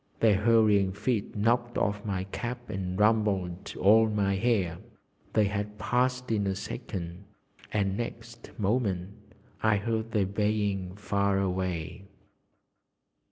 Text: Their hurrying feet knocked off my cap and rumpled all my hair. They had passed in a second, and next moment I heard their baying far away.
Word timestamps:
Their 0.19 0.37
hurrying 0.37 0.93
feet 0.93 1.35
knocked 1.35 1.77
off 1.77 2.03
my 2.03 2.23
cap 2.23 2.71
and 2.71 2.97
rumpled 2.97 3.71
all 3.79 4.09
my 4.09 4.35
hair. 4.35 4.79
They 5.33 5.43
had 5.43 5.77
passed 5.77 6.31
in 6.31 6.47
a 6.47 6.55
second, 6.55 7.25
and 7.71 7.97
next 7.97 8.49
moment 8.57 9.11
I 9.61 9.77
heard 9.77 10.09
their 10.11 10.25
baying 10.25 10.95
far 10.95 11.37
away. 11.37 12.05